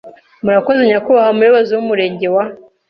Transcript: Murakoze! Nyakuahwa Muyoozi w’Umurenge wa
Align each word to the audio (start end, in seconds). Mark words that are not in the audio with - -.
Murakoze! 0.43 0.81
Nyakuahwa 0.83 1.35
Muyoozi 1.37 1.71
w’Umurenge 1.73 2.27
wa 2.35 2.43